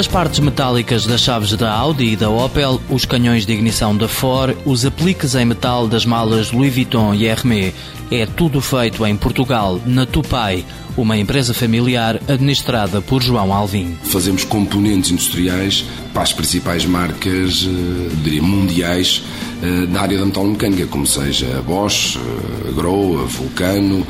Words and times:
As 0.00 0.08
partes 0.08 0.40
metálicas 0.40 1.04
das 1.04 1.20
chaves 1.20 1.54
da 1.54 1.70
Audi 1.70 2.12
e 2.12 2.16
da 2.16 2.30
Opel, 2.30 2.80
os 2.88 3.04
canhões 3.04 3.44
de 3.44 3.52
ignição 3.52 3.94
da 3.94 4.08
Ford, 4.08 4.56
os 4.64 4.86
apliques 4.86 5.34
em 5.34 5.44
metal 5.44 5.86
das 5.86 6.06
malas 6.06 6.52
Louis 6.52 6.72
Vuitton 6.72 7.12
e 7.12 7.26
Hermès, 7.26 7.74
é 8.10 8.24
tudo 8.24 8.62
feito 8.62 9.04
em 9.04 9.14
Portugal, 9.14 9.78
na 9.84 10.06
Tupai, 10.06 10.64
uma 10.96 11.16
empresa 11.16 11.54
familiar 11.54 12.20
administrada 12.28 13.00
por 13.00 13.22
João 13.22 13.52
Alvim. 13.52 13.96
Fazemos 14.04 14.44
componentes 14.44 15.10
industriais 15.10 15.84
para 16.12 16.22
as 16.22 16.32
principais 16.32 16.84
marcas, 16.84 17.66
eh, 17.66 18.14
diria, 18.22 18.42
mundiais 18.42 19.22
eh, 19.62 19.86
da 19.86 20.00
área 20.00 20.18
da 20.18 20.26
metalomecânica, 20.26 20.86
como 20.86 21.06
seja 21.06 21.58
a 21.58 21.62
Bosch, 21.62 22.16
eh, 22.16 22.68
a 22.68 22.72
Grow, 22.72 23.20
a 23.22 23.24
Vulcano, 23.24 24.06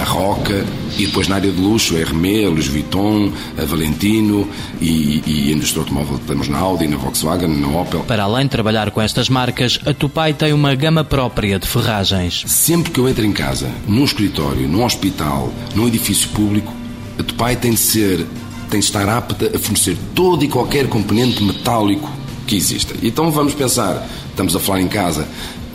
a 0.00 0.04
Roca, 0.04 0.64
e 0.98 1.06
depois 1.06 1.28
na 1.28 1.36
área 1.36 1.50
de 1.50 1.60
luxo, 1.60 1.96
a 1.96 1.98
Hermès, 1.98 2.46
a 2.46 2.50
Louis 2.50 2.66
Vuitton, 2.66 3.32
a 3.60 3.64
Valentino 3.64 4.48
e, 4.80 5.22
e 5.26 5.48
a 5.52 5.56
indústria 5.56 5.82
automóvel 5.82 6.20
temos 6.26 6.48
na 6.48 6.58
Audi, 6.58 6.86
na 6.86 6.96
Volkswagen, 6.96 7.48
na 7.48 7.68
Opel. 7.68 8.00
Para 8.00 8.22
além 8.22 8.44
de 8.44 8.50
trabalhar 8.50 8.90
com 8.90 9.00
estas 9.00 9.28
marcas, 9.28 9.78
a 9.84 9.92
Tupai 9.92 10.32
tem 10.32 10.52
uma 10.52 10.74
gama 10.74 11.04
própria 11.04 11.58
de 11.58 11.66
ferragens. 11.66 12.44
Sempre 12.46 12.92
que 12.92 12.98
eu 12.98 13.08
entro 13.08 13.24
em 13.24 13.32
casa, 13.32 13.68
num 13.86 14.04
escritório, 14.04 14.68
num 14.68 14.84
hospital, 14.84 15.52
num 15.74 15.88
edifício 15.88 16.23
público, 16.28 16.72
a 17.18 17.22
Tupai 17.22 17.56
tem 17.56 17.72
de 17.72 17.80
ser, 17.80 18.26
tem 18.70 18.80
de 18.80 18.86
estar 18.86 19.08
apta 19.08 19.52
a 19.54 19.58
fornecer 19.58 19.96
todo 20.14 20.44
e 20.44 20.48
qualquer 20.48 20.88
componente 20.88 21.42
metálico 21.42 22.10
que 22.46 22.56
exista. 22.56 22.94
Então 23.02 23.30
vamos 23.30 23.54
pensar, 23.54 24.06
estamos 24.30 24.54
a 24.54 24.60
falar 24.60 24.80
em 24.80 24.88
casa, 24.88 25.26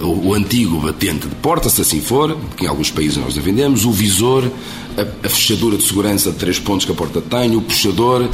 o, 0.02 0.30
o 0.30 0.34
antigo 0.34 0.80
batente 0.80 1.28
de 1.28 1.36
porta, 1.36 1.70
se 1.70 1.82
assim 1.82 2.02
for, 2.02 2.38
que 2.56 2.66
em 2.66 2.68
alguns 2.68 2.90
países 2.90 3.18
nós 3.18 3.38
a 3.38 3.42
vendemos, 3.42 3.86
o 3.86 3.92
visor, 3.92 4.50
a, 4.98 5.28
a, 5.28 5.30
fechadura 5.30 5.78
de 5.78 5.84
segurança 5.84 6.32
de 6.32 6.38
três 6.38 6.60
pontos 6.60 6.86
que 6.86 6.92
a 6.92 6.96
porta 6.96 7.22
tem, 7.22 7.56
o 7.56 7.62
puxador, 7.62 8.28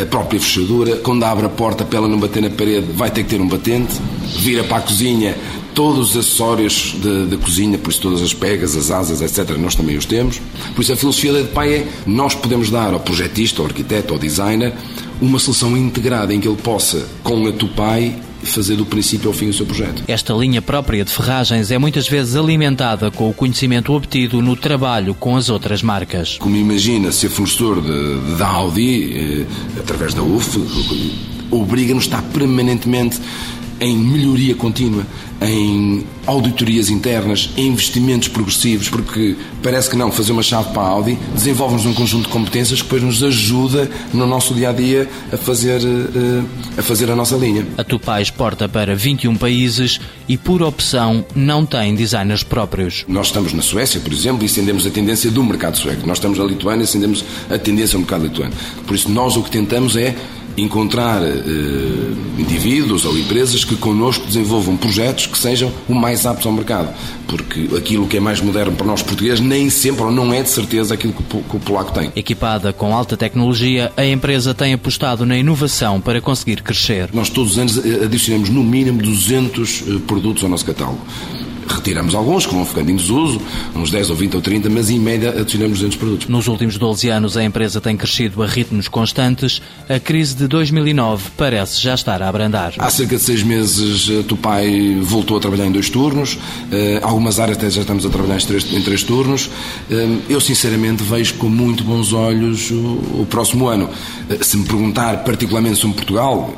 a 0.00 0.06
própria 0.06 0.40
fechadura. 0.40 0.96
Quando 0.96 1.24
abre 1.24 1.46
a 1.46 1.48
porta 1.48 1.84
para 1.84 1.98
ela 1.98 2.08
não 2.08 2.18
bater 2.18 2.42
na 2.42 2.50
parede, 2.50 2.86
vai 2.92 3.10
ter 3.10 3.22
que 3.24 3.30
ter 3.30 3.40
um 3.40 3.48
batente. 3.48 3.94
Vira 4.38 4.64
para 4.64 4.78
a 4.78 4.80
cozinha, 4.80 5.36
todos 5.74 6.10
os 6.10 6.16
acessórios 6.16 6.94
da 7.28 7.36
cozinha, 7.36 7.78
por 7.78 7.90
isso 7.90 8.00
todas 8.00 8.22
as 8.22 8.32
pegas, 8.34 8.76
as 8.76 8.90
asas, 8.90 9.20
etc., 9.20 9.56
nós 9.56 9.74
também 9.74 9.96
os 9.96 10.06
temos. 10.06 10.40
Por 10.74 10.82
isso 10.82 10.92
a 10.92 10.96
filosofia 10.96 11.32
da 11.32 11.40
EDPAI 11.40 11.74
é 11.74 11.88
nós 12.06 12.34
podemos 12.34 12.70
dar 12.70 12.92
ao 12.92 13.00
projetista, 13.00 13.62
ao 13.62 13.66
arquiteto, 13.66 14.12
ao 14.12 14.18
designer, 14.18 14.72
uma 15.20 15.38
solução 15.38 15.76
integrada 15.76 16.34
em 16.34 16.40
que 16.40 16.48
ele 16.48 16.56
possa, 16.56 17.06
com 17.22 17.46
a 17.46 17.52
Tupai, 17.52 18.16
fazer 18.42 18.76
do 18.76 18.84
princípio 18.84 19.28
ao 19.28 19.34
fim 19.34 19.48
o 19.48 19.52
seu 19.52 19.64
projeto. 19.64 20.02
Esta 20.08 20.34
linha 20.34 20.60
própria 20.60 21.04
de 21.04 21.12
ferragens 21.12 21.70
é 21.70 21.78
muitas 21.78 22.08
vezes 22.08 22.34
alimentada 22.34 23.10
com 23.10 23.30
o 23.30 23.34
conhecimento 23.34 23.92
obtido 23.92 24.42
no 24.42 24.56
trabalho 24.56 25.14
com 25.14 25.36
as 25.36 25.48
outras 25.48 25.82
marcas. 25.82 26.38
Como 26.38 26.56
imagina 26.56 27.12
ser 27.12 27.28
fornecedor 27.28 27.82
da 28.36 28.48
Audi, 28.48 29.46
eh, 29.46 29.46
através 29.78 30.14
da 30.14 30.22
UF, 30.22 30.58
obriga-nos 31.50 32.04
a 32.04 32.06
estar 32.06 32.22
permanentemente 32.32 33.20
em 33.82 33.96
melhoria 33.96 34.54
contínua, 34.54 35.04
em 35.40 36.06
auditorias 36.24 36.88
internas, 36.88 37.50
em 37.56 37.66
investimentos 37.66 38.28
progressivos, 38.28 38.88
porque 38.88 39.34
parece 39.60 39.90
que 39.90 39.96
não, 39.96 40.12
fazer 40.12 40.30
uma 40.30 40.42
chave 40.42 40.72
para 40.72 40.82
a 40.82 40.86
Audi 40.86 41.18
desenvolve-nos 41.34 41.84
um 41.84 41.92
conjunto 41.92 42.26
de 42.26 42.28
competências 42.28 42.80
que 42.80 42.84
depois 42.84 43.02
nos 43.02 43.24
ajuda 43.24 43.90
no 44.14 44.24
nosso 44.24 44.54
dia 44.54 44.70
a 44.70 44.72
dia 44.72 45.08
a 45.32 45.36
fazer, 45.36 45.80
eh, 45.82 46.78
a, 46.78 46.82
fazer 46.82 47.10
a 47.10 47.16
nossa 47.16 47.34
linha. 47.36 47.66
A 47.76 47.82
Tupá 47.82 48.22
exporta 48.22 48.68
para 48.68 48.94
21 48.94 49.34
países 49.34 50.00
e, 50.28 50.36
por 50.36 50.62
opção, 50.62 51.24
não 51.34 51.66
tem 51.66 51.96
designers 51.96 52.44
próprios. 52.44 53.04
Nós 53.08 53.26
estamos 53.26 53.52
na 53.52 53.62
Suécia, 53.62 53.98
por 53.98 54.12
exemplo, 54.12 54.44
e 54.44 54.46
estendemos 54.46 54.86
a 54.86 54.90
tendência 54.90 55.28
do 55.28 55.42
mercado 55.42 55.76
sueco. 55.76 56.06
Nós 56.06 56.18
estamos 56.18 56.38
na 56.38 56.44
Lituânia 56.44 56.82
e 56.82 56.84
estendemos 56.84 57.24
a 57.50 57.58
tendência 57.58 57.98
do 57.98 58.02
mercado 58.02 58.26
lituano. 58.26 58.52
Por 58.86 58.94
isso, 58.94 59.10
nós 59.10 59.36
o 59.36 59.42
que 59.42 59.50
tentamos 59.50 59.96
é 59.96 60.14
encontrar 60.56 61.22
eh, 61.22 61.32
indivíduos 62.38 63.04
ou 63.04 63.16
empresas 63.16 63.64
que 63.64 63.76
connosco 63.76 64.26
desenvolvam 64.26 64.76
projetos 64.76 65.26
que 65.26 65.38
sejam 65.38 65.72
o 65.88 65.94
mais 65.94 66.26
aptos 66.26 66.46
ao 66.46 66.52
mercado. 66.52 66.92
Porque 67.26 67.68
aquilo 67.76 68.06
que 68.06 68.16
é 68.16 68.20
mais 68.20 68.40
moderno 68.40 68.74
para 68.74 68.86
nós 68.86 69.02
portugueses 69.02 69.40
nem 69.40 69.70
sempre 69.70 70.04
ou 70.04 70.10
não 70.10 70.32
é 70.32 70.42
de 70.42 70.50
certeza 70.50 70.94
aquilo 70.94 71.12
que 71.12 71.36
o, 71.36 71.42
que 71.42 71.56
o 71.56 71.60
polaco 71.60 71.92
tem. 71.92 72.12
Equipada 72.14 72.72
com 72.72 72.94
alta 72.94 73.16
tecnologia, 73.16 73.92
a 73.96 74.04
empresa 74.04 74.54
tem 74.54 74.72
apostado 74.74 75.24
na 75.24 75.36
inovação 75.36 76.00
para 76.00 76.20
conseguir 76.20 76.62
crescer. 76.62 77.08
Nós 77.12 77.30
todos 77.30 77.52
os 77.52 77.58
anos 77.58 77.78
eh, 77.78 78.04
adicionamos 78.04 78.48
no 78.48 78.62
mínimo 78.62 79.00
200 79.02 79.82
eh, 79.82 79.98
produtos 80.06 80.42
ao 80.44 80.50
nosso 80.50 80.64
catálogo. 80.64 81.00
Retiramos 81.72 82.14
alguns 82.14 82.46
que 82.46 82.54
vão 82.54 82.64
ficando 82.64 82.90
em 82.90 82.96
desuso, 82.96 83.40
uns 83.74 83.90
10 83.90 84.10
ou 84.10 84.16
20 84.16 84.36
ou 84.36 84.42
30, 84.42 84.70
mas 84.70 84.90
em 84.90 84.98
média 84.98 85.30
adicionamos 85.30 85.78
200 85.78 85.96
produtos. 85.96 86.28
Nos 86.28 86.46
últimos 86.48 86.76
12 86.76 87.08
anos 87.08 87.36
a 87.36 87.42
empresa 87.42 87.80
tem 87.80 87.96
crescido 87.96 88.42
a 88.42 88.46
ritmos 88.46 88.88
constantes. 88.88 89.60
A 89.88 89.98
crise 89.98 90.34
de 90.34 90.46
2009 90.46 91.30
parece 91.36 91.80
já 91.80 91.94
estar 91.94 92.22
a 92.22 92.28
abrandar. 92.28 92.74
Há 92.78 92.90
cerca 92.90 93.16
de 93.16 93.22
seis 93.22 93.42
meses 93.42 94.10
a 94.20 94.22
Tupai 94.22 94.98
voltou 95.00 95.36
a 95.36 95.40
trabalhar 95.40 95.66
em 95.66 95.72
dois 95.72 95.88
turnos. 95.88 96.38
Eh, 96.70 97.00
algumas 97.02 97.40
áreas 97.40 97.58
até 97.58 97.70
já 97.70 97.80
estamos 97.80 98.04
a 98.04 98.10
trabalhar 98.10 98.38
em 98.38 98.82
três, 98.82 99.02
turnos. 99.02 99.50
Eh, 99.90 100.18
eu 100.28 100.40
sinceramente 100.40 101.02
vejo 101.02 101.34
com 101.34 101.48
muito 101.48 101.84
bons 101.84 102.12
olhos 102.12 102.70
o, 102.70 103.20
o 103.20 103.26
próximo 103.28 103.68
ano. 103.68 103.88
Eh, 104.28 104.38
se 104.42 104.56
me 104.56 104.64
perguntar 104.64 105.24
particularmente 105.24 105.78
sobre 105.78 105.96
Portugal, 105.96 106.54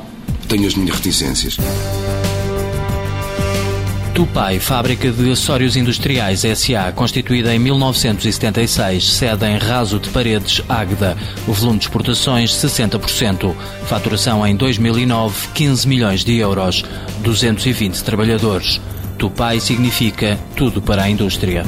tenho 0.47 0.67
as 0.67 0.75
minhas 0.75 0.95
reticências. 0.95 1.57
Tupai, 4.15 4.61
fábrica 4.61 5.11
de 5.11 5.29
acessórios 5.29 5.75
industriais 5.75 6.39
SA, 6.39 6.89
constituída 6.95 7.53
em 7.53 7.59
1976, 7.59 9.11
sede 9.11 9.45
em 9.45 9.57
Raso 9.57 9.99
de 9.99 10.07
Paredes, 10.07 10.61
Águeda. 10.69 11.17
O 11.45 11.51
volume 11.51 11.79
de 11.79 11.83
exportações 11.83 12.51
60%. 12.51 13.53
Faturação 13.87 14.47
em 14.47 14.55
2009, 14.55 15.49
15 15.53 15.85
milhões 15.85 16.23
de 16.23 16.37
euros. 16.37 16.85
220 17.23 18.01
trabalhadores. 18.05 18.79
Tupai 19.17 19.59
significa 19.59 20.39
tudo 20.55 20.81
para 20.81 21.03
a 21.03 21.09
indústria. 21.09 21.65